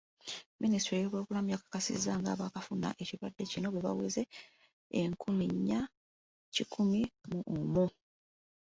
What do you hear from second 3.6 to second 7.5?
bwebaweze enkumi nnya kikumi mu